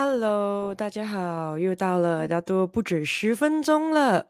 [0.00, 4.28] Hello，大家好，又到了大多不止十分钟了。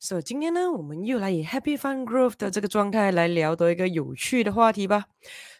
[0.00, 5.04] 所、以今天呢，我们又来以 Happy Fun Growth 的这个状态来聊多一个有趣的话题吧。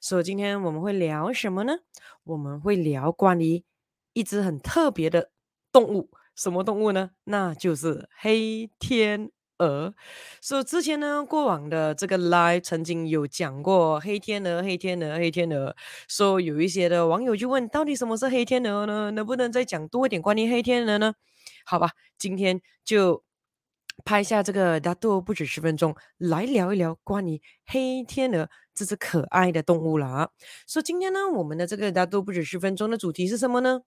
[0.00, 1.74] 所、以今天我们会聊什么呢？
[2.22, 3.62] 我们会聊关于
[4.14, 5.28] 一只很特别的
[5.70, 7.10] 动物，什么动物呢？
[7.24, 9.94] 那就是黑天鹅。
[10.40, 15.74] 所、以之前呢，过往的这个 live 曾经有讲过黑天鹅，黑天鹅，黑天鹅。
[16.08, 19.10] 说、有一些的网友就问，到底什么是黑天鹅呢？
[19.12, 21.14] 能不能再讲多一点关于黑天鹅呢？
[21.64, 23.22] 好吧，今天就
[24.04, 30.30] 拍下这个大多不止十分钟，来聊一聊关于黑天鹅这只可爱的动物啦。
[30.66, 33.82] 所、so, 以今天呢，我们的这个大多不止十分钟的主题是什么呢？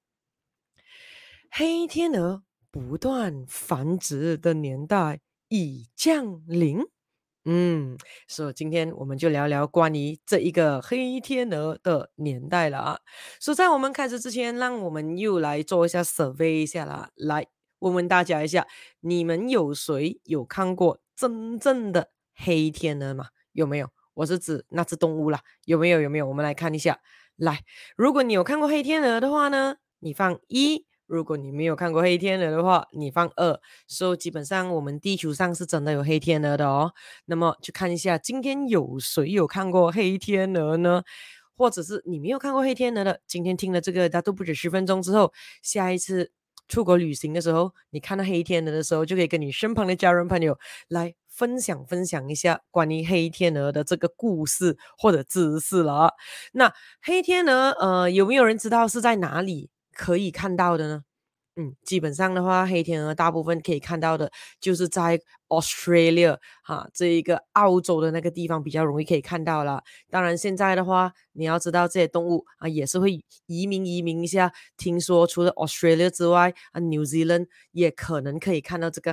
[1.51, 5.19] 黑天鹅不断繁殖的年代。
[5.49, 6.81] 已降临，
[7.45, 7.97] 嗯，
[8.27, 12.99] 所以今天我们就聊聊关于这一个黑天鹅的年代了啊。
[13.39, 17.45] 所以在我们开始之前，让我们又来做一下 survey 一下啦，来
[17.79, 18.67] 问问大家一下，
[19.01, 23.27] 你们有谁有看过真正的黑天鹅吗？
[23.53, 23.89] 有没有？
[24.15, 26.01] 我是指那只动物啦，有没有？
[26.01, 26.25] 有没有？
[26.27, 26.99] 我们来看一下，
[27.35, 27.63] 来，
[27.95, 30.86] 如果你有看过黑天鹅的话呢，你放一。
[31.07, 33.59] 如果你没有看过黑天鹅的话，你放二。
[33.87, 36.93] 所以基本上我们地球上是真的有黑天鹅的哦。
[37.25, 41.03] 那么去看一下，今天有谁有看过黑天鹅呢？
[41.55, 46.31] 或者是你没有看过黑天鹅的，今天听了这个，它都不止十分钟之后，下一次
[46.67, 56.13] 出国旅行的时候，你看到黑天鹅的时候，就可以跟你身旁的家人朋友来分享分享一下关于黑天鹅的这个故事或者知识了。
[56.51, 59.71] 那黑天鹅，呃，有没有人知道是在哪里？
[59.97, 61.03] 可以看到的呢，
[61.55, 64.31] 嗯，基本上的话，黑天鹅大部分可以看到的，
[64.61, 69.81] 就是在 Australia 哈，这一个澳洲的那个地方比较容易可以看到了。
[70.11, 74.53] 当然，现在的话，你要知道这些动物啊，也是会移民移民一下。
[74.77, 79.11] 听说除了 Australia 之外，啊，New Zealand 也可能可以看到这个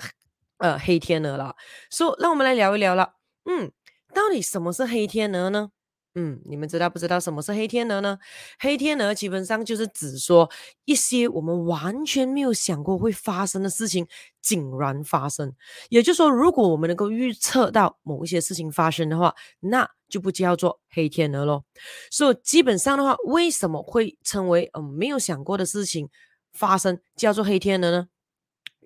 [0.59, 1.57] 呃黑天鹅了。
[1.89, 3.15] 所以，让我们来聊一聊了，
[3.47, 3.73] 嗯，
[4.13, 5.71] 到底什么是黑天鹅呢？
[6.17, 8.17] 嗯，你们知道不知道什么是黑天鹅呢？
[8.61, 10.49] 黑天鹅基本上就是指说
[10.85, 14.07] 一些我们完全没有想过会发生的事情，
[14.41, 15.53] 竟然发生。
[15.89, 21.65] 也就是说，如果我们能够预测到某一些事情发生的话，那就不叫做黑天鹅咯。
[22.13, 26.09] 所以基本上的话，为什么会称为嗯没有想过的事情
[26.53, 28.07] 发生叫做黑天鹅呢？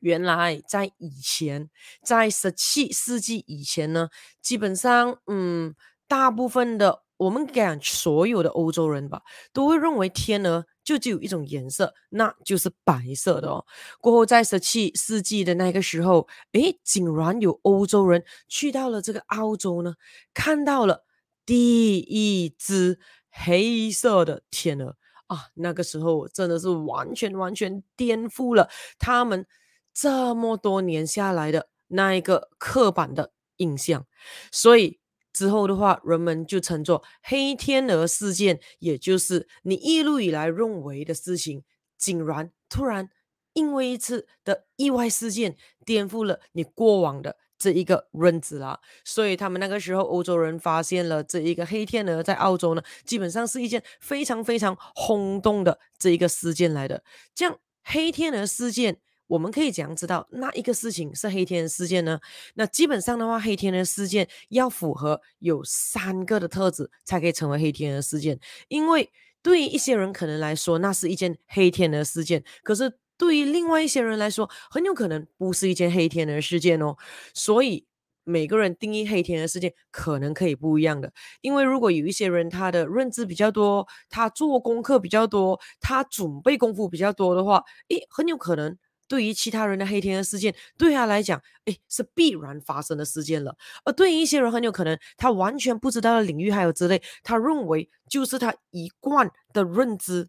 [0.01, 1.69] 原来在以前，
[2.03, 4.09] 在十七世纪以前呢，
[4.41, 5.75] 基本上嗯
[6.07, 7.03] 大部分的。
[7.19, 13.67] 我们讲所有的欧洲人吧，都会认为天鹅就只有一种颜色，那就是白色的哦。
[14.01, 19.97] 过后在十七世纪的那个时候，诶，竟然有欧洲人去到了这个澳洲呢，
[20.33, 21.05] 看到了
[21.45, 24.97] 第一只黑色的天鹅
[25.27, 25.49] 啊！
[25.55, 29.45] 那个时候真的是完全完全颠覆了他们
[29.93, 34.07] 这么多年下来的那一个刻板的印象，
[34.53, 35.01] 所以。
[35.39, 41.63] 之后的话，人们就称作黑天鹅事件，也就是你一路以来认为的事情，
[41.97, 43.09] 竟然突然
[43.53, 45.57] 因为一次的意外事件，
[45.87, 48.81] 颠覆了你过往的这一个认知啦。
[49.05, 57.05] 所以他们那个时候，欧洲人发现了这一个黑天鹅在澳洲呢，基本上是一件非常非常轰动的这一个事件来的。
[57.33, 59.01] 这样黑天鹅事件。
[59.29, 62.19] 我们可以怎样知道那一个事情是黑天鹅事件呢？
[62.55, 68.41] 那基本上的话，黑天鹅事件要符合有三个的特质才可以成为黑天鹅事件。
[68.69, 69.11] 因为
[69.43, 76.97] 对于一些人可能来说，那是一件黑天鹅事件，可是对于另外一些人来说，很有可能不是一件黑天鹅事件哦。
[77.35, 77.87] 所以
[78.25, 81.13] 每个人定义黑天鹅事件可能可以不一样的。
[81.41, 88.77] 因为如果有一些人他的认知比较多，他做功课比较多，他准备功夫比较多的话，诶，很有可能。
[89.09, 93.57] 对于其他人的黑天鹅事件，对他来讲，哎，是必然发生的事件了。
[93.85, 100.29] 而对于一些人，很有可能他完全不知道的领域还有之类，他认为就是他一贯的认知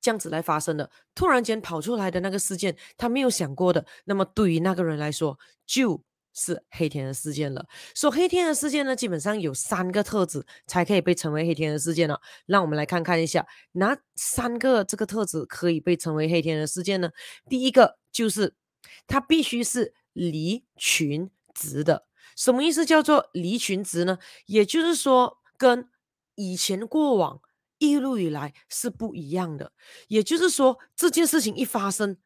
[0.00, 0.90] 这样子来发生的。
[1.14, 6.02] 突然间跑出来的那个事件，他没有想过的，那么对于那个人来说，就
[6.34, 7.66] 是黑天鹅事件了。
[7.94, 12.20] 说黑天鹅事件呢，基本上有三个特质才可以被称为黑天鹅事件了。
[12.46, 17.10] 让我们来看看一下，哪三个这个特质可以被称为黑天鹅事件呢？
[17.48, 18.54] 第一个就是
[19.06, 22.06] 它必须是离群值的。
[22.36, 24.18] 什么意思叫做离群值呢？
[24.46, 25.88] 也就是说，跟
[26.34, 27.40] 以前过往
[27.78, 29.72] 一路以来是不一样的。
[30.08, 32.16] 也就是说，这件事情一发生。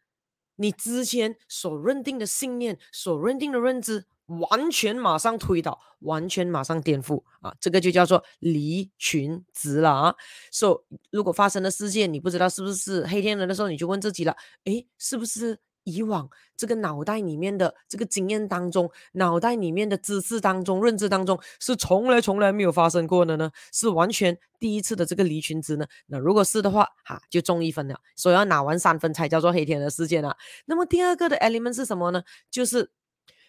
[0.56, 7.55] 你之前所认定的信念、所认定的认知完全马上推倒，完全马上颠覆啊！
[7.61, 10.14] 这个就叫做离群值了啊。
[10.50, 23.50] 所以，如果发生了事件你不知道是不是黑天鹅的时候，你就问自己了：诶，是不是以往这个脑袋里面的这个经验当中，脑袋里面的知识当中、认知当中，是从来从来没有发生过的呢？
[23.73, 25.87] 是完全第一次的这个离群值呢？
[26.09, 27.99] 那如果是的话，哈、就中一分了。
[28.17, 30.37] 所以要拿完三分才叫做黑天鹅事件啊。
[30.67, 32.23] 那么第二个的 element 是什么呢？
[32.50, 32.91] 就是。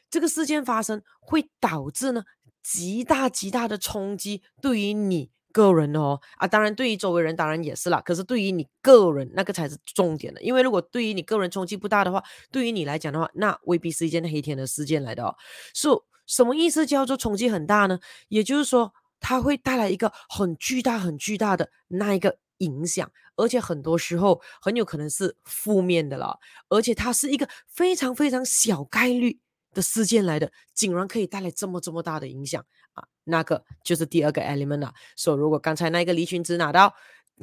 [0.09, 2.23] 这个事件发生会导致呢
[2.63, 7.99] 极大极大的冲击，对于你个人哦啊，当然对于周围人当然也是啦。
[8.01, 15.35] 可是对于你个人那个才是重点的，因为如果对于你个人冲击不大的话，对于你来讲的话，那未必是一件黑天的事件来的哦。
[15.73, 17.99] 所以什么意思叫做冲击很大呢？
[18.27, 26.37] 也就是说，它会带来一个很巨大、很巨大的那一个影响，而且很多时候很有可能是负面的了，
[26.69, 29.39] 而且它是一个非常非常小概率。
[29.73, 32.65] 的事件来的，竟然可以带来这么这么大的影响
[32.97, 33.07] 啊！
[33.25, 34.93] 那个就是第二个 element 了。
[35.15, 36.93] 所以如果刚才那个离群值拿到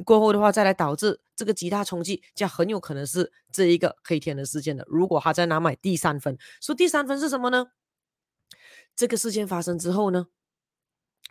[0.03, 4.83] 过后的话，再来导致这个极大冲击，这很有可能是这一个黑天鹅事件的。
[4.87, 7.67] 如果他再拿买第三分，说第三分是什么呢？
[8.95, 10.27] 这个事件发生之后呢，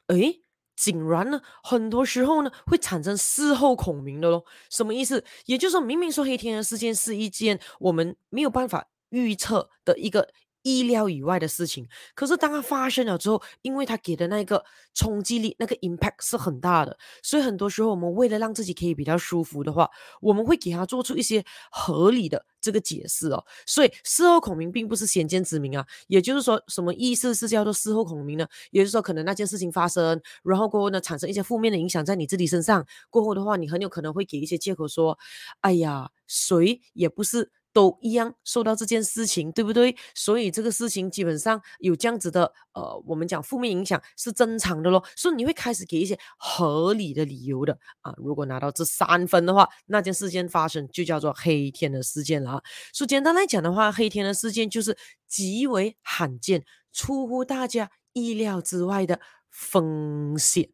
[0.07, 0.41] 诶，
[0.77, 4.47] 竟然呢，很多时候呢会产生事后孔明的咯。
[4.71, 5.25] 什么意思？
[5.45, 10.31] 也就是说，明明说黑天鹅事件是一件我们没有办法预测的一个。
[10.65, 14.65] 意料以外的事情，可是当它发生了之后，因为它给的那个
[14.95, 19.89] 冲击力、那个 impact 是很大的，所以很多时候我们为了让自己可以比较舒服的话，
[20.21, 23.45] 我们会给它做出一些合理的这个解释哦。
[23.67, 28.47] 所以事后孔明并不是先见之明啊，也就是说，什么意思是叫做事后孔明呢？
[28.71, 35.19] 也就是说，可能那件事情发生，然后过后呢，产生一些负面的影响在你自己身上，过后的话，你很有可能会给一些借口说，
[35.61, 37.51] 哎呀，谁也不是。
[37.75, 39.95] 都一样受到这件事情，对不对？
[40.15, 45.05] 所以这个事情基本上有这样子的，呃，我们讲负面影响是正常的咯。
[45.17, 48.15] 所以你会开始给一些合理的理由的啊。
[48.17, 52.63] 如果拿到这三分的话，那件事件发生就叫做黑天的事件了啊。
[52.93, 59.19] 所以简单来讲的话，黑天的事件就是极为罕见、出乎大家意料之外的
[59.51, 60.74] 风险。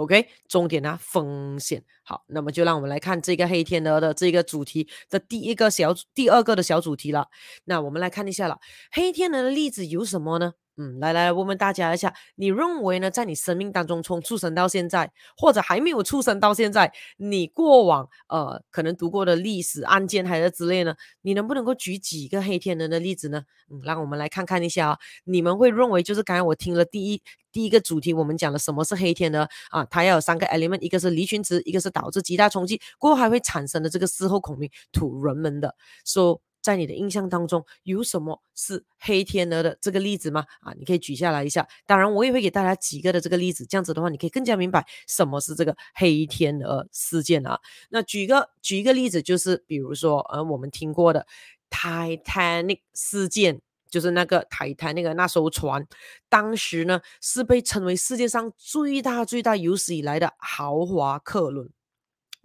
[0.00, 1.84] OK，重点呢，风险。
[2.02, 7.28] 好，那么就让我们来看这个黑天鹅的这个主题的第一个小、第二个的小主题了。
[7.66, 8.58] 那我们来看一下了，
[8.90, 10.54] 黑天鹅的例子有什么呢？
[10.80, 13.10] 嗯，来来问问大家一下，你认为呢？
[13.10, 20.94] 在你生命当中，从出生到现在，或者还没有出生到现在，你过往呃可能读过的历史案件还是之类呢？
[21.20, 23.42] 你能不能够举几个黑天鹅的例子呢？
[23.68, 27.22] 嗯，让我们来看看一下啊，你们会认为就是刚才我听了第一
[27.52, 29.84] 第一个主题，我们讲了什么是黑天鹅啊？
[29.90, 35.74] 它要有三个 element，一个是离群值，一个是导致极大冲击，过后还会产生的这个事后恐惧土人们的
[36.06, 36.36] 说。
[36.36, 40.44] So, 在你的印象当中，有什么是黑天鹅的这个例子吗？
[40.60, 41.66] 啊，你可以举下来一下。
[41.86, 47.58] 当然，我也会给大家几个的这个例子，这样子的话，你可以更加明白什么是这个黑天鹅事件啊。
[47.88, 51.26] 那举个举一个例子，就是比如说，呃，我们听过的
[51.70, 55.86] Titanic 事件，就是那个 Titanic 那艘船，
[56.28, 61.70] 当时呢是被称为世界上最大最大有史以来的豪华客轮。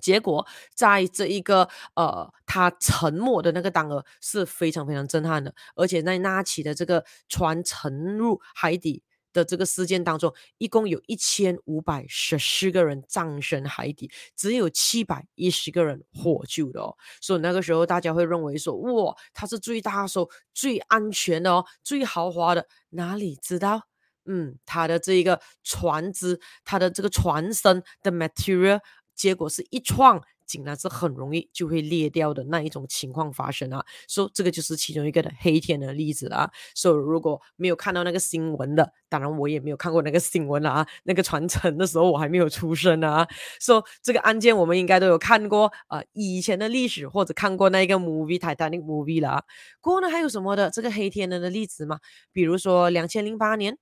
[0.06, 9.02] 结果，在这一个呃，他沉没的那个当儿是非常非常震撼的，而且在那起的这个船沉入海底
[9.34, 16.96] 的这个事件当中，一共有一千五百十四个人葬身海底，只有七百一十个人获救的哦。
[17.20, 22.68] 所以那个时候大家会认为说，哇，它是最大艘、最安全的哦，最豪华的。
[22.92, 23.88] 哪里知道？
[24.28, 28.80] 嗯，它的这一个船只，它的这个船身的 material。
[29.16, 33.84] 结果是一创，竟然是很容易就会裂掉的那一种情况发生啊！
[34.08, 36.52] 所以这个就是其中一个的黑天的例子啊。
[36.76, 40.88] 所以如果没有看到那个新闻的，当然我也没有看过那个新闻了啊。
[41.04, 43.28] 那个传承的时候我还没有出生啊。
[43.60, 49.44] 所以这个案件我们应该都有看过啊、以前的历史或者看过那个 movie Titanic movie 了啊。
[49.82, 52.00] 过后呢还有什么的这个黑天鹅的例子吗？
[52.32, 53.78] 比如说两千零八年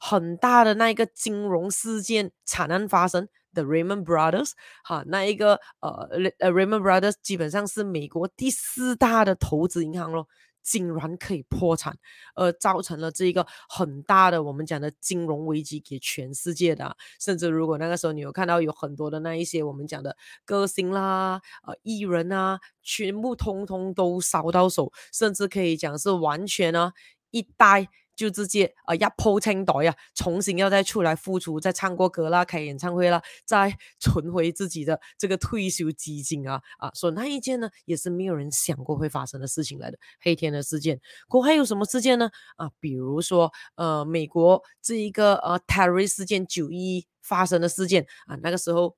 [0.00, 3.28] 很大的那一个金融事件惨案发生。
[3.54, 4.50] The Raymond Brothers，
[4.82, 6.08] 哈，那一个呃
[6.40, 10.26] 呃，Lehman Brothers 基本上是美国第四大的投资银行咯，
[10.60, 11.96] 竟然可以破产，
[12.34, 26.90] 而造成了这一个很大的我们讲的金融危机给全世界的，甚至如果那个时候你有看到有很多的那一些我们讲的歌星啦、呃艺人啊，全部通通都烧到手，甚至可以讲是完全呢
[27.30, 36.90] 一代就直接啊，压铺清袋啊，重新要再出来复出，再唱过歌啦，开演唱会啦，再 存回自己的这个退休基金啊啊！
[36.94, 41.00] 所以那一件呢，也是没有人想过会发生的事情来的黑天鹅事件。
[41.28, 42.30] 过后还有什么事件呢？
[42.56, 48.96] 啊，比如说呃，美国这一个呃 t e r r y 事件九一发生的事件啊，那个时候。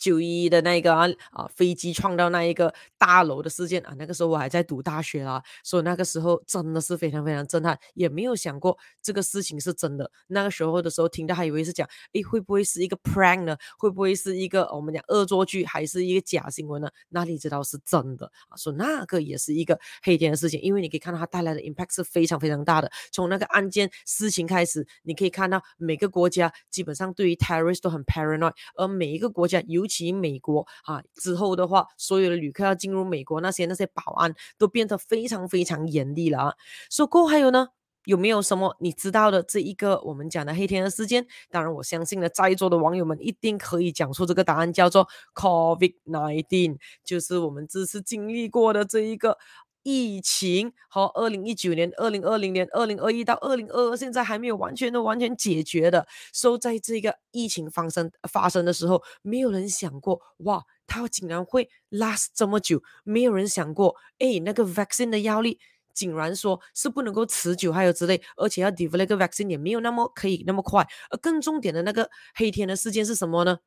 [0.00, 10.10] 九一一的那个啊啊飞机撞到那一个大楼的事件啊，那个时候我还在读大学啦，所以那个时候真的是非常非常震撼，也没有想过这个事情是真的。
[10.28, 13.56] 那个时候的时候听到还以为是讲，诶会不会是一个 prank 呢？
[13.78, 16.88] 会不会是一个我们讲恶作剧，还是一个假新闻呢？
[17.10, 18.56] 哪里知道是真的啊？
[18.56, 22.90] 所以那个也是一个黑天的事情，因为你可以看到它带来的 impact 是非常非常大的。
[23.12, 36.54] 从那个案件事情开始，你可以看到每个国家基本上对于 terrorist 都很 paranoid，而每一个国家尤起美国啊，之后的话，所有的旅客要进入美国，那些那些保安都变得非常非常严厉了啊。
[36.88, 37.68] 说过还有呢，
[38.04, 41.26] 有没有什么你知道的这一个我们讲的黑天鹅事件？
[41.50, 49.36] 当然，我相信呢，在座的网友们一定可以讲出这个答案，叫做 COVID nineteen，就是我们这次经历过的这一个。
[49.82, 56.06] 疫情和二零一九年、二零二零年、二零二一到二零二二，现在还没有完全的完全解决的。
[56.32, 62.82] 所以在这个疫情发生发生的时候，没有人想过，哇，它竟然会 last 这么久。
[63.04, 65.58] 没有人想过，诶，那个 vaccine 的药力
[65.94, 70.86] 竟然说是不能够持久，还有之类，而且要 develop 个 vaccine 也没有那么可以那么快。
[71.10, 73.58] 而更重点的那个黑天的事件是什么呢？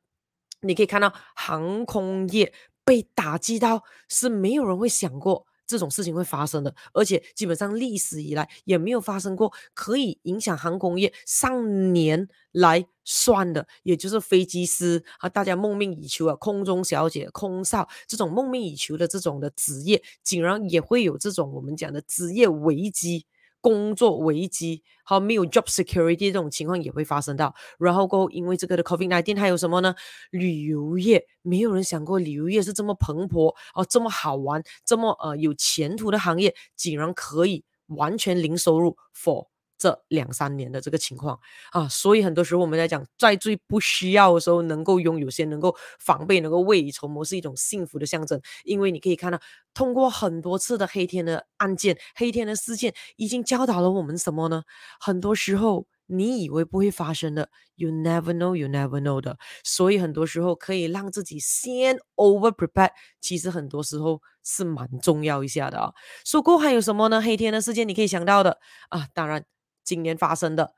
[0.60, 2.54] 你可以看到航空业
[2.84, 5.46] 被打击到，是没有人会想过。
[5.66, 23.26] 这种事情会发生的，而且基本上历史以来也没有发生过可以影响航空业上年来算的，也就是飞机师啊，大家梦寐以求啊，空中小姐、空少这种梦寐以求的这种的职业，竟然也会有这种我们讲的职业危机。
[23.64, 29.94] 工作危机，好，没有 job security 这种情况也会发生到，然后过后因为这个的 COVID nineteen 还有什么呢？
[30.30, 39.53] 旅游业，没有人想过旅游业是这么蓬勃哦，这么好玩，这么呃有前途的行业，竟然可以完全零收入 for。
[39.76, 41.38] 这两三年的这个情况
[41.72, 48.40] 啊，所以很多时候我们在讲，在最不需要的时候能够拥有些，能够防备，能够未雨绸缪，是一种幸福的象征。
[48.64, 49.40] 因为你可以看到，
[49.74, 54.62] 通过很多次的黑天的案件、黑天的事件，已经教导了我们什么呢？
[55.00, 59.36] 很多时候你以为不会发生的，you never know，you never know 的。
[59.64, 62.90] 所以很多时候可以让自己先 over prepare，
[63.20, 65.92] 其实很多时候是蛮重要一下的啊。
[66.24, 67.20] 说过还有什么呢？
[67.20, 68.58] 黑天的事件你可以想到的
[68.90, 69.44] 啊，当然。
[69.84, 70.72] 今年发生的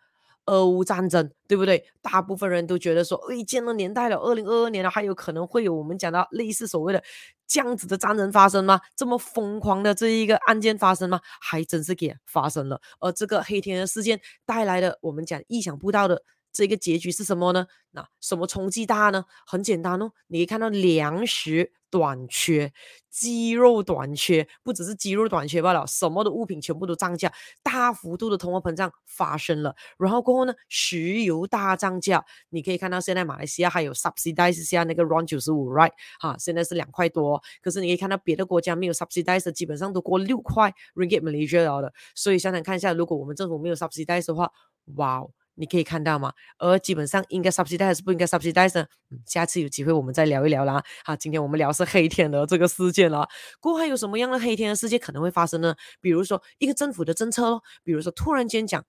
[0.46, 1.84] 俄乌战争，对不对？
[2.02, 7.02] 大部分人都觉得说，诶，见了年代了，二零二二年了，还有可能会有我们讲到类似所谓的
[7.46, 8.80] 这样子的战争发生吗？
[8.94, 11.20] 这么疯狂的这一个案件发生吗？
[11.40, 12.80] 还真是给发生了。
[13.00, 16.22] 而这个黑天鹅事件带来的我们讲意想不到的
[16.52, 17.66] 这个结局是什么呢？
[17.90, 19.24] 那什么冲击大呢？
[19.46, 21.72] 很简单哦，你可以看到粮食。
[21.90, 22.72] 短缺，
[23.10, 29.74] 肌肉短缺，不只是肌肉短缺罢了，什么的物品全部都涨价，大幅度的通货膨胀发生了。
[29.98, 35.92] 然后过后呢，石油大涨价，你可以看到现在马来西亚还有 subsidize 下那个 RON 九十五，right？
[36.18, 41.92] 哈，现在是两块多，可是你可以看到别的国家没有 subsidize，基本上都过六块 Ringgit Malaysia 了的。
[42.14, 44.50] 所以想想看一下，如果我们政府没有 subsidize 的话，
[44.96, 45.24] 哇！
[45.56, 46.32] 你可以看到吗？
[46.58, 48.86] 而基本上应该 subsidize 还是不应该 subsidize 呢？
[49.10, 50.82] 嗯，下次有机会我们再聊一聊啦。
[51.04, 53.28] 好，今天我们聊是黑天鹅这个事件了。
[53.60, 55.74] 过后有什么样的黑天鹅事件可能会发生呢？
[56.00, 58.84] 比如说一个政府的政策咯，比如说突然间讲，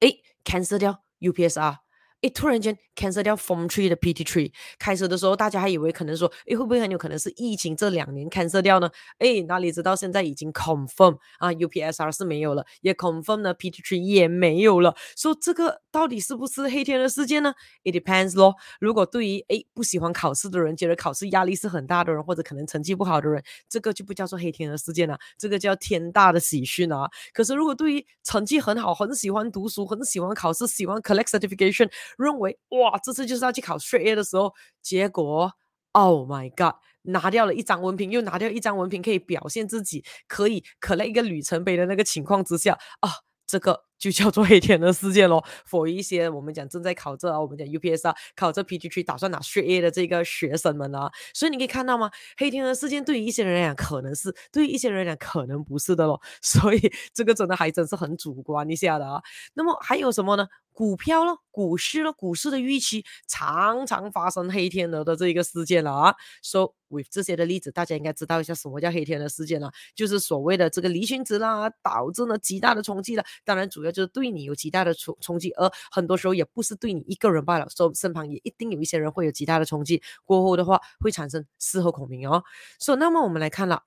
[0.00, 1.76] 诶，cancel 掉 UPSR。
[2.22, 8.90] 诶，突然间 cancel 掉 Form Three 的 PT Three，开始的时候大家还以为可能说，诶，会不会很有可能是疫情这两年 cancel 掉呢？
[9.20, 14.94] 诶，哪里知道现在已经 confirm 啊，UPSR 是没有了，也 confirm 呢 PT Three 也没有了。
[15.16, 18.56] 说、so, 这个到底是不是黑天鹅事件呢？It depends 咯。
[18.80, 27.08] 如果对于诶不喜欢考试的人，觉得考试压力是很大的人，或者可能成绩不好的人，这个就不叫做黑天鹅事件了，这个叫天大的喜讯啊。
[27.32, 31.88] 可是如果对于成绩很好，很喜欢读书，很喜欢考试，喜欢 collect certification。
[32.18, 34.52] 认为哇，这次就是要去考事业的时候，
[34.82, 35.52] 结果
[35.92, 43.10] Oh my God，拿掉了一张文凭，又拿掉一张文凭，可以表现自己可以可在一个里程碑的那个情况之下啊，
[43.46, 43.89] 这个。
[44.00, 45.44] 就叫做黑天鹅事件咯。
[45.68, 52.10] For 一些我们讲正在考这啊，我们讲 UPS 啊，考这 PT3 打算拿 Straight A 的这个学生们啊，所以你可以看到吗？
[52.38, 56.20] 黑天鹅事件对于一些人来讲可能是，对于一些人来讲可能不是的咯。
[56.40, 56.80] 所以
[57.12, 59.20] 这个真的还真是很主观一下的啊。
[59.52, 60.48] 那么还有什么呢？
[60.72, 66.14] 股票咯，股市咯，股市的预期常常发生黑天鹅的这一个事件了啊。
[66.42, 73.22] So with 这些的例子，大家应该知道一下什么叫黑天鹅事件了，就是所谓的这个离群值啦，导致了极大的冲击了。
[73.44, 73.89] 当然主要。
[73.92, 82.42] 就是对你有极大的冲冲击，而很多时候也不是对你一个人罢了，所以身旁也一定有一些人会有极大的冲击，过后的话会产生事后孔明哦。
[82.78, 83.82] 所以那么我们来看了。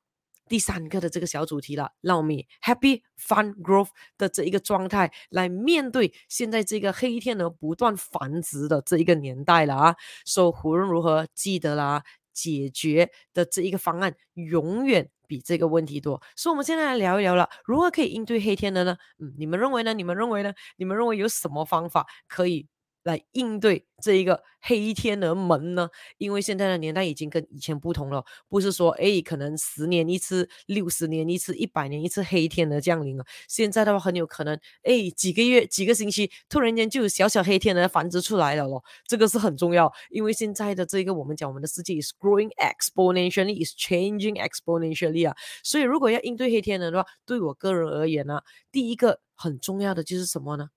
[0.49, 9.95] 第三个的这个小主题了，让我们以 Happy Fun Growth 的这一个状态来面对现在这个黑天鹅不断繁殖的这一个年代了啊！
[10.25, 12.03] 所以无论如何，记得啦，
[12.33, 16.21] 解决的这一个方案永远比这个问题多。
[16.35, 18.97] 所以我们现在来聊一聊了，如何可以应对黑天鹅呢？
[19.19, 19.93] 嗯，你们认为呢？
[19.93, 20.53] 你们认为呢？
[20.77, 22.67] 你们认为有什么方法可以？
[23.03, 25.89] 来应对这一个黑天鹅门呢？
[26.17, 33.25] 因为现在的年代已经跟以前不同了，不是说哎，可能十年一次、六十年一次、一百年一次黑天鹅降临了。
[33.47, 38.83] 现在的话，很有可能哎，几个月、几个星期，突然间就有小小黑天鹅繁殖出来了咯。
[39.05, 45.35] 这个是很重要，因为现在的这个我们讲，我们的世界 is growing exponentially, is changing exponentially 啊。
[45.61, 48.41] 所以如果要应对黑天鹅的话，对我个人而言呢，
[48.71, 50.69] 第一个很重要的就是什么呢？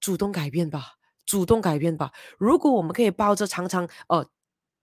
[0.00, 0.94] 主动改变吧。
[1.26, 2.12] 主动改变吧。
[2.38, 4.24] 如果我们可以抱着常常呃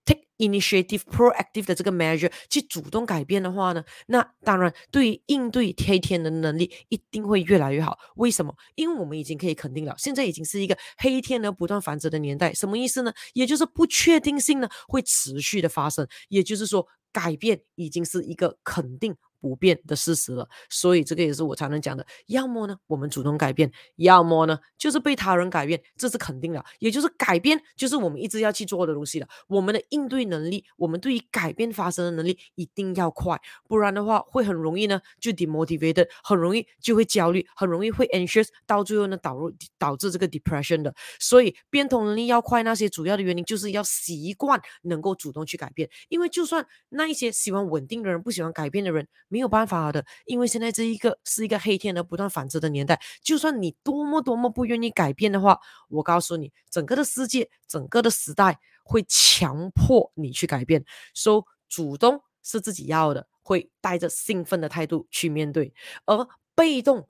[0.06, 7.98] take initiative proactive 的这个 measure 去主动改变的话呢，那当然对于应对黑天的能力一定会越来越好。
[8.18, 8.54] 为什么？
[8.76, 12.54] 因为我们已经可以肯定了，现在已经是一个黑天鹅不断繁殖的年代。
[12.54, 13.14] 什么意思呢？
[13.34, 16.06] 也就是不确定性呢会持续的发生。
[16.28, 19.16] 也就是说，改变已经是一个肯定。
[19.44, 22.06] 不变的事实了，所以这个也是我常常讲的。
[22.28, 26.64] 要么呢，我们主动改变；要么呢，就是被他人改变，这是肯定的。
[26.80, 29.28] 也就是改变，就是我们一直要去做的东西了。
[29.50, 40.96] 我们的应对能力，我们对于改变发生的能力一定要快，不然的话会很容易呢就 demotivated，很容易就会焦虑，很容易会 anxious，到最后呢导入导致这个 depression 的。
[41.20, 49.06] 所以变通能力要快，那些主要的原因就是要习惯能够主动去改变，因为就算那一些喜欢稳定的人，不喜欢改变的人。
[49.34, 53.02] 没有办法的，因为现在这一个是一个黑天鹅不断繁殖的年代。
[53.24, 55.60] 就算你多么多么不愿意改变的话，
[55.90, 60.86] 我告诉你，整个的世界，整个的时代会强迫你去改变。
[61.16, 65.74] 所以主动是自己要的，会带着兴奋的态度去面对；
[66.06, 67.08] 而被动。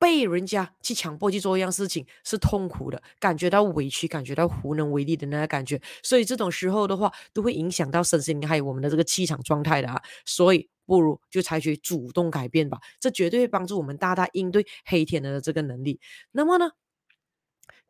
[0.00, 10.00] 被人家去强迫去做一样事情是痛苦的，感觉到委屈，感觉到无能为力的那个感觉，所以这种时候的话，都会影响到身心还有我们的这个气场状态的啊。
[10.24, 16.00] 所以不如就采取主动改变吧，这绝对会帮助我们大大应对黑天鹅的这个能力。
[16.32, 16.70] 那么呢，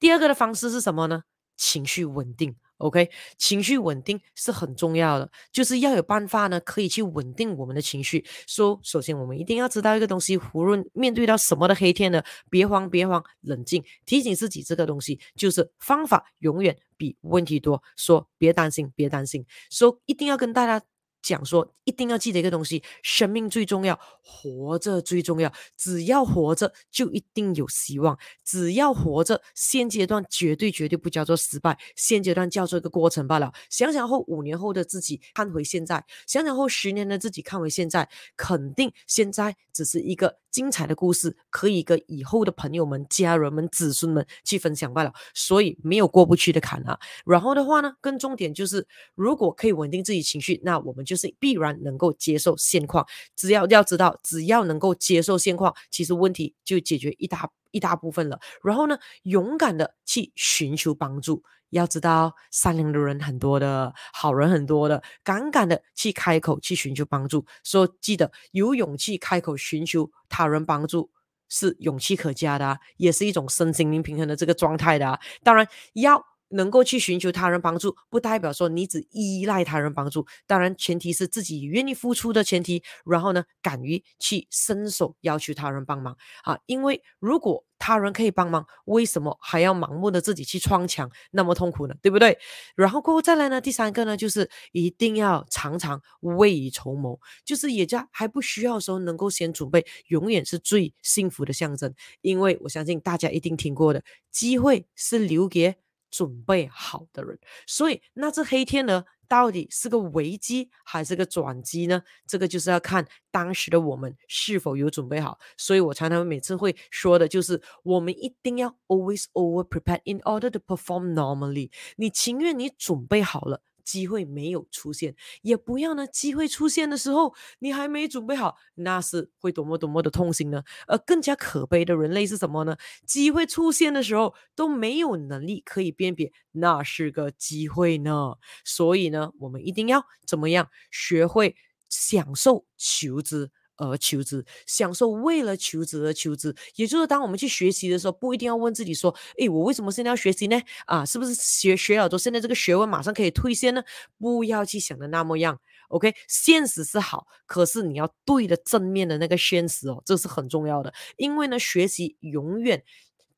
[0.01, 1.23] 第二个的方式是什么呢？
[1.57, 2.57] 情绪稳定。
[2.79, 8.25] OK，情绪稳定是很重要的，就是要有办法呢，可以去稳定我们的情绪。
[8.47, 17.83] 说、首先我们一定要知道一个东西，无论面对到什么的黑天鹅，别慌，别慌，冷静，提醒自己这个东西就是方法永远比问题多。
[17.97, 20.85] 说别担心，别担心，说、一定要跟大家。
[21.23, 25.53] 讲说一定要记得一个东西，生命最重要，活着最重要。
[25.77, 28.19] 只要活着，就一定有希望。
[28.45, 33.53] 只要活着，现阶段绝对绝对不叫做失败，现阶段叫做一个过程罢了。
[33.71, 40.39] 想想后五年后的自己，看回现在；想想后十年的自己，看回现在，肯定现在只是一个。
[40.51, 46.99] 精彩的故事可以跟以后的朋友们、家人们、子孙们去分享罢了，所以没有过不去的坎啊。
[47.25, 53.07] 然后的话呢，更重点就是，如果可以稳定自己情绪，那我们就是必然能够接受现况。
[53.37, 58.41] 只要要知道，只要能够接受现况，其实问题就解决一大一大部分了。
[58.63, 61.43] 然后呢，勇敢的去寻求帮助。
[61.71, 67.45] 要知道，善良的人很多的，好人很多的，敢敢的去开口去寻求帮助。
[67.65, 71.11] 说记得有勇气开口寻求他人帮助，
[71.49, 75.19] 是勇气可嘉的啊，也是一种身心灵平衡的这个状态的啊。
[75.43, 76.25] 当然要。
[76.51, 80.27] 能够去寻求他人帮助，不代表说你只依赖他人帮助。
[80.47, 82.83] 当然，前提是自己愿意付出的前提。
[83.05, 86.59] 然后呢，敢于去伸手要求他人帮忙啊！
[86.67, 91.95] 因为如果他人可以帮忙，为什么还要盲目的自己去撞墙，那么痛苦呢？
[92.03, 92.39] 对不对？
[92.77, 101.95] 然后过后再来呢，第三个呢，就是一定要常常未雨绸缪，就是也在还不需要的时候能够先准备，永远是最幸福的象征。
[102.21, 105.77] 因为我相信大家一定听过的，机会是留给。
[106.11, 112.03] 准备好的人，所以那这黑天鹅到底是个危机还是个转机呢？
[112.27, 115.38] 这个就是要看当时的我们是否有准备好。
[115.57, 121.71] 所以我常常每次会说的就是，我们一定要 always over prepared in order to perform normally。
[121.97, 123.62] 你情愿你准备好了。
[123.88, 126.07] 机会没有出现，也不要呢。
[126.07, 130.62] 机会出现的时候，你还没准备好，那是会多么多么的痛心呢？
[130.87, 132.77] 而更加可悲的人类是什么呢？
[133.07, 138.35] 机会出现的时候都没有能力可以辨别，那是个机会呢。
[138.62, 140.68] 所以呢，我们一定要怎么样？
[140.90, 141.57] 学会
[141.88, 143.51] 享受求知。
[143.79, 146.55] 而求知，享受为了求知而求知。
[146.77, 150.61] 也就是当我们去学习的时候，不一定要问自己说：“诶，我为什么现在要学习呢？
[150.87, 153.83] 啊，是不是学学了之后，现在这个学问马上可以兑现呢？”
[154.19, 155.59] 不要去想的那么样。
[155.88, 160.93] OK，现实是好，可是你要对的正面的那个现实哦，这是很重要的。
[161.17, 162.85] 因为呢，学习永远。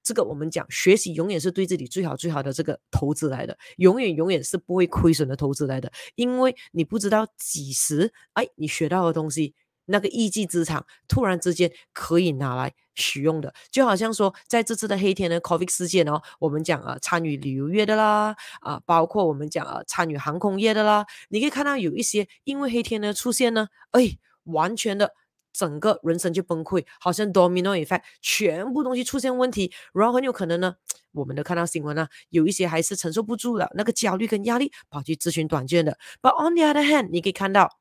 [0.03, 9.55] 这个我们讲，学习永远是对自己最好最好的这个投资来的，永远永远是不会亏损的投资来的，因为你不知道几时，哎，你学到的东西，
[9.90, 25.14] 那个一技之长，突然之间可以拿来使用的，就好像说，在这次的黑天的 COVID 事件哦，我们讲啊，参与旅游业的啦，啊，包括我们讲啊，参与航空业的啦，你可以看到有一些因为黑天的出现呢，哎，完全的。
[25.53, 30.76] 整个人生就崩溃，好像 domino effect，全部东西出现问题，然后很有可能呢，
[31.11, 35.98] 我们都看到新闻呢，有一些还是承受不住了那个焦虑跟压力，跑去咨询短见的。
[36.22, 37.80] But on the other hand，你可以看到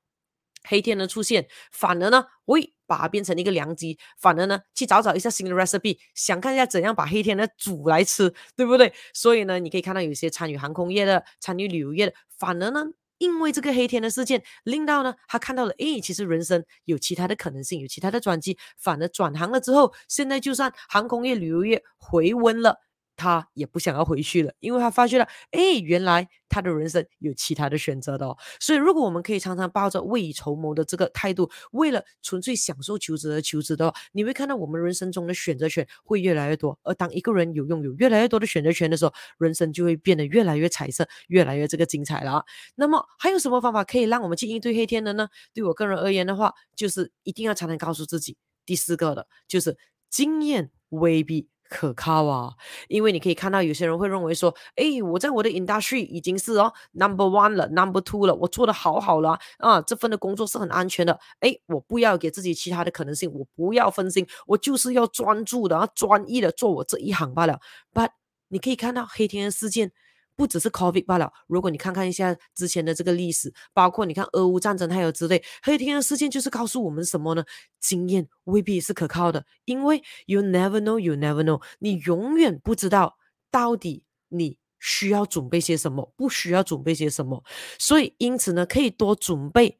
[0.70, 8.94] 黑天的出现，反而呢，会把它变成一个良机，反而呢，去找找一下新的 recipe，想看一下怎样把黑天呢煮来吃，对不对？
[9.14, 12.86] 所以呢，你可以看到有些参与航空业的、参与旅游业的，反而呢。
[13.18, 22.80] 因为这个黑天的事件，令到呢，他看到了，诶，其实人生有其他的可能性，有其他的转机，反而转行了之后，现在就算航空业、旅游业回温了。
[23.20, 28.38] 他也不想要回去了，因为他发觉了，诶，原来他的人生有其他的选择的哦。
[28.62, 36.80] 所以，如果我们可以常常抱着未雨绸缪的这个态度，为了纯粹享受求职而求职的话，你会看到我们人生中的选择权会越来越多。
[36.84, 42.46] 而当一个人有拥有越来越多的选择权的时候，人生就会变得越来越彩色，越来越这个精彩了。
[42.76, 45.28] 那么，还有什么方法可以让我们去应对黑天的呢？
[45.54, 49.78] 对我个人而言的话，就是一定要常常告诉自己，第四个的就是
[50.10, 52.52] 经验未必可靠啊，
[52.88, 67.60] 因为你可以看到有些人会认为说，诶，我在我的 industry 已经是哦 number one 了，number two 了，我做的好好了啊，这份的工作是很安全的，诶，我不要给自己其他的可能性，我不要分心，我就是要专注的、专一的做我这一行罢了。
[67.94, 68.10] But
[68.48, 69.92] 你可以看到黑天鹅事件。
[70.40, 77.44] 不只是 COVID 罢了，如果你看看一下之前的这个历史，包括你看俄乌战争还有之类，黑天鹅事件就是告诉我们什么呢？
[77.82, 83.18] 经验未必是可靠的，因为 you never know, you never know，你永远不知道
[83.52, 87.44] 到底你需要准备些什么，不需要准备些什么，
[87.78, 89.78] 所以因此呢，可以多准备。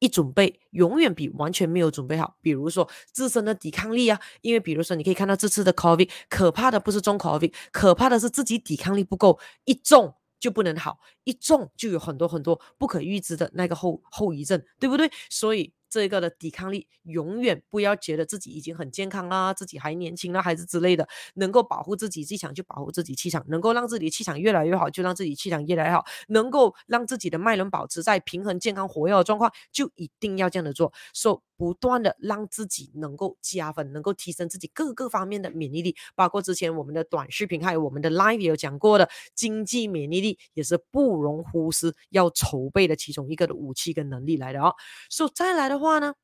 [0.00, 2.36] 一准备永远比完全没有准备好。
[2.42, 10.98] 比如说自身的抵抗力啊，因为比如说你可以看到这次的 COVID，可怕的不是中 COVID，可怕的是自己抵抗力不够，一中就不能好，
[11.30, 15.10] 一中就有很多很多不可预知的那个后后遗症，对不对？
[15.30, 15.72] 所以。
[15.92, 30.92] 这个的抵抗力，永远不要觉得自己已经很健康啦，自己还年轻啦，还是之类的，能够保护自己气场就保护自己气场，能够让自己的气场越来越好就让自己气场越来越好，能够让自己的脉轮保持在平衡、健康、活跃的状况，就一定要这样的做。
[31.12, 44.74] So 不断的让自己能够加分，能够提升自己各个方面的免疫力，包括之前我们的短视频还有我们的 live 也有讲过的经济免疫力，也是不容忽视要筹备的其中一个的武器跟能力来的哦。
[45.10, 46.14] So 再来的话呢？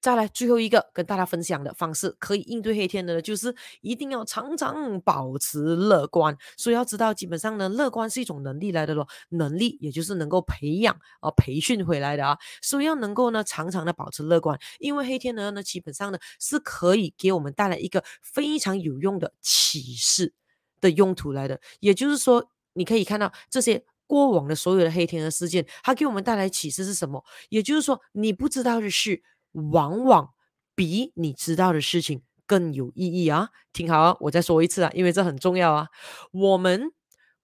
[0.00, 6.36] 再来最后一个跟大家分享的方式，可以应对黑天鹅的，就是一定要常常保持乐观。
[6.56, 12.38] 所以要知道，基本上呢，乐观是一种能力来的咯，能力也就是能够培养啊、培训回来的啊。
[12.62, 20.32] 所以要能够呢，常常的保持乐观，因为黑天鹅呢，基本上呢是可以给我们带来一个非常有用的启示
[20.80, 21.60] 的用途来的。
[21.80, 27.22] 也就是说，你可以看到这些过往的所有的黑天鹅事件，它给我们带来启示是什么？
[27.50, 29.22] 也就是说，你不知道的事。
[29.72, 30.34] 往往
[30.74, 33.48] 比你知道的事情更有意义啊！
[33.72, 35.88] 听好啊，我再说一次啊，因为这很重要啊。
[36.32, 36.92] 我们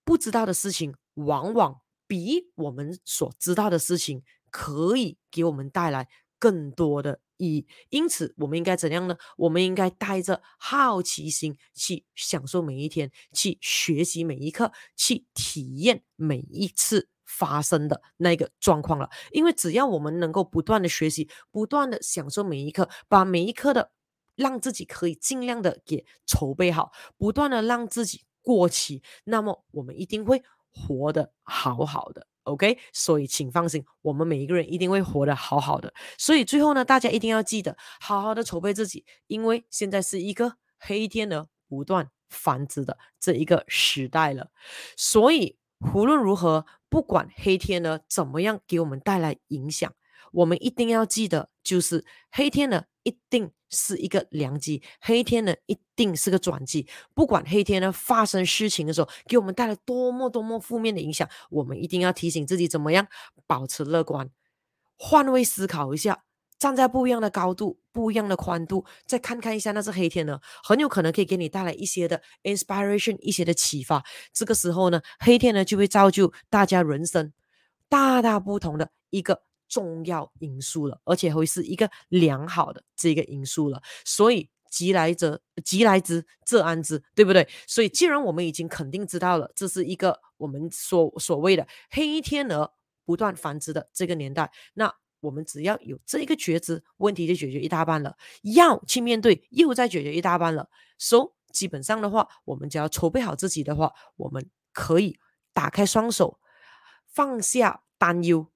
[0.05, 7.67] 不知道的事情，往往比我们所知道的事情可以给我们带来更多的以。
[7.89, 9.17] 因此，我们应该怎样呢？
[9.37, 17.09] 我们应该带着好奇心去享受每一天，去学习每一刻，去体验每一次。
[17.27, 23.91] 发生的那个状况了，因为只要我们能够不断的学习，不断的享受每一刻，把每一刻的
[24.37, 32.79] 让自己可以尽量的给筹备好，不断的让自己过期，那么我们一定会活得好好的，OK？
[32.93, 35.93] 所以请放心，我们每一个人一定会活得好好的。
[36.17, 44.51] 所以最后呢，大家一定要记得好好的筹备自己，因为现在是一个黑天鹅不断繁殖的这一个时代了，
[44.97, 45.59] 所以。
[45.93, 49.93] 无论如何，不管黑天鹅怎么样给我们带来影响，
[50.33, 56.89] 我们一定要记得，就是黑天鹅一定是一个良机，黑天呢一定是个转机。
[57.15, 63.07] 不管黑天呢发生事情的时候，给我们带来多么多么负面的影响，我们一定要提醒自己怎么样
[63.47, 64.31] 保持乐观，
[64.97, 66.23] 换位思考一下。
[66.57, 74.03] 站在不一样的高度、不一样的宽度，再看看一下那只黑天鹅，很有可能可以给你带来一些的 inspiration、一些的启发。
[74.33, 77.33] 这个时候呢，黑天呢就会造就大家人生
[77.91, 79.43] 大大不同的一个
[79.75, 83.83] 重要因素了，而且会是一个良好的这个因素了。
[84.05, 84.49] 所以。
[84.75, 87.49] 吉来者，吉来之，则安之，对不对？
[87.65, 92.73] 所以，既然我们已经肯定知道了，这是一个我们所所谓的黑天鹅
[93.05, 98.17] 不断繁殖的这个年代，那我们只要有这个觉知，问题就解决一大半了。
[98.43, 100.69] 要去面对，又再解决一大半了。
[100.99, 105.17] 所以，基本上的话，我们只要筹备好自己的话，我们可以
[105.53, 106.41] 打开双手，
[107.07, 108.49] 放下担忧，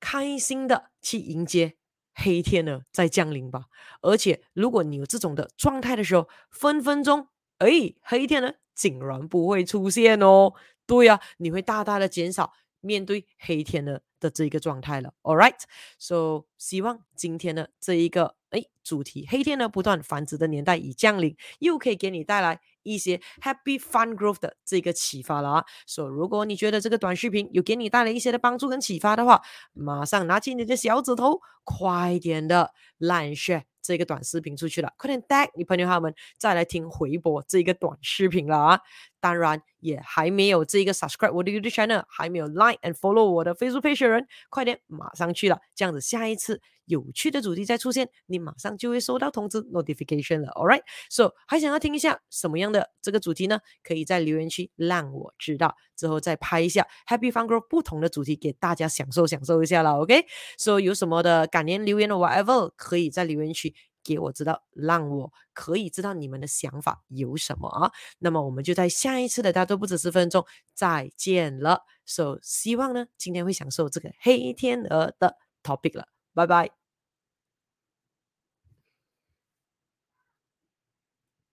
[0.00, 1.76] 开心的去迎接。
[2.12, 3.66] 黑天鹅在降临吧，
[4.02, 10.52] 而且如果你有这种的状态的时候，分分钟，哎，黑天鹅竟然不会出现哦。
[10.84, 15.14] 对呀、啊，你会大大的减少面对黑天鹅的这一个状态了。
[15.22, 22.60] All right，so 希望今天的这一个哎主题，黑天鹅不断繁殖的年代已降临，又可以给你带来。
[22.82, 38.80] 一些 Happy Fun Growth 的这个启发了啊，所以如果你觉得这个短视频有给你带来一些的帮助跟启发的话，马上拿起你的小指头，快点的来 share 这个短视频出去了，快点带你朋友他们再来听回播这个短视频了啊！
[39.20, 50.48] 当然也还没有这个 subscribe 我的 YouTube channel，还没有 like and follow 我的 Facebook page 人，快点马上去了，这样子下一次有趣的主题再出现，你马上就会收到通知 notification 了。
[50.48, 53.60] All right，so 还想要听一下什么样的这个主题呢？
[53.82, 59.98] 可以在留言区让我知道，之后再拍一下 Happy Fun Girl 不同的主题给大家享受享受一下了。
[60.00, 63.74] OK，so 有什么的感言留言的 whatever，可以在留言区。
[64.02, 67.92] 给我知道，让我可以知道你们的想法有什么啊？
[68.18, 71.82] 那么我们就在下一次的大多不止十分钟再见了。
[72.06, 76.08] So 希望呢，今天会享受这个黑天鹅的 topic 了。
[76.32, 76.79] 拜拜。